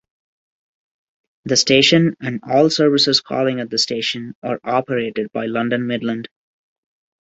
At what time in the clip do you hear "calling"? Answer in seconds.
3.21-3.59